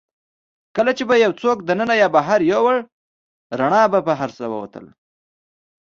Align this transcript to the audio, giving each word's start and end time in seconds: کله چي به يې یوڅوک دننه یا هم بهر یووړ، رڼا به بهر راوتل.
کله 0.75 0.91
چي 0.97 1.03
به 1.09 1.15
يې 1.17 1.21
یوڅوک 1.25 1.57
دننه 1.69 1.93
یا 2.01 2.07
هم 2.09 2.13
بهر 2.15 2.39
یووړ، 2.51 2.75
رڼا 3.59 3.83
به 3.91 3.99
بهر 4.07 4.29
راوتل. 4.41 4.85